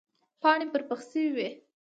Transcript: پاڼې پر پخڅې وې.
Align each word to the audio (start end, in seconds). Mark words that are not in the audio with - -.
پاڼې 0.41 0.65
پر 0.71 0.81
پخڅې 0.89 1.23
وې. 1.35 1.49